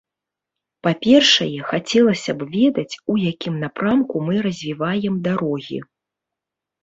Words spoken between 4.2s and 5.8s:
мы развіваем дарогі.